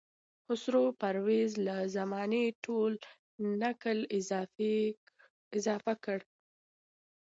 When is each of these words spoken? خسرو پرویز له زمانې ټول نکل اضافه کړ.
خسرو 0.45 0.83
پرویز 1.01 1.51
له 1.67 1.75
زمانې 1.95 2.43
ټول 2.65 2.91
نکل 3.63 3.97
اضافه 5.57 5.93
کړ. 6.03 6.19